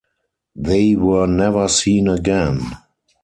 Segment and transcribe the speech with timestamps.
[0.55, 2.59] They were never seen again.